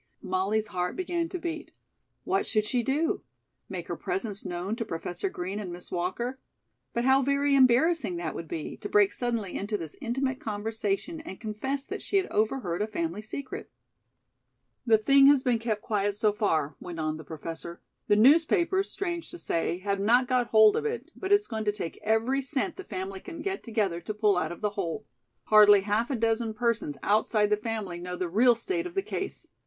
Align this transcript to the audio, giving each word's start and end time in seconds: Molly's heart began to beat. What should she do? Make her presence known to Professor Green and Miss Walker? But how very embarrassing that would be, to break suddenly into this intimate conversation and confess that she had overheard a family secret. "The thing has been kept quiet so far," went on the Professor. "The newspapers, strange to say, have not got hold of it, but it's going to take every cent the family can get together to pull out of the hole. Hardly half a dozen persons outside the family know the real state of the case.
Molly's 0.23 0.69
heart 0.69 0.95
began 0.95 1.29
to 1.29 1.37
beat. 1.37 1.69
What 2.23 2.47
should 2.47 2.65
she 2.65 2.81
do? 2.81 3.21
Make 3.69 3.87
her 3.87 3.95
presence 3.95 4.43
known 4.43 4.75
to 4.77 4.83
Professor 4.83 5.29
Green 5.29 5.59
and 5.59 5.71
Miss 5.71 5.91
Walker? 5.91 6.39
But 6.91 7.05
how 7.05 7.21
very 7.21 7.53
embarrassing 7.53 8.15
that 8.15 8.33
would 8.33 8.47
be, 8.47 8.77
to 8.77 8.89
break 8.89 9.11
suddenly 9.13 9.53
into 9.55 9.77
this 9.77 9.95
intimate 10.01 10.39
conversation 10.39 11.21
and 11.21 11.39
confess 11.39 11.83
that 11.83 12.01
she 12.01 12.17
had 12.17 12.25
overheard 12.31 12.81
a 12.81 12.87
family 12.87 13.21
secret. 13.21 13.69
"The 14.87 14.97
thing 14.97 15.27
has 15.27 15.43
been 15.43 15.59
kept 15.59 15.83
quiet 15.83 16.15
so 16.15 16.33
far," 16.33 16.75
went 16.79 16.97
on 16.99 17.17
the 17.17 17.23
Professor. 17.23 17.79
"The 18.07 18.15
newspapers, 18.15 18.89
strange 18.89 19.29
to 19.29 19.37
say, 19.37 19.77
have 19.83 19.99
not 19.99 20.27
got 20.27 20.47
hold 20.47 20.75
of 20.77 20.85
it, 20.87 21.11
but 21.15 21.31
it's 21.31 21.45
going 21.45 21.65
to 21.65 21.71
take 21.71 21.99
every 22.01 22.41
cent 22.41 22.75
the 22.75 22.83
family 22.83 23.19
can 23.19 23.43
get 23.43 23.61
together 23.61 24.01
to 24.01 24.15
pull 24.15 24.35
out 24.35 24.51
of 24.51 24.61
the 24.61 24.71
hole. 24.71 25.05
Hardly 25.43 25.81
half 25.81 26.09
a 26.09 26.15
dozen 26.15 26.55
persons 26.55 26.97
outside 27.03 27.51
the 27.51 27.55
family 27.55 27.99
know 27.99 28.15
the 28.15 28.29
real 28.29 28.55
state 28.55 28.87
of 28.87 28.95
the 28.95 29.03
case. 29.03 29.45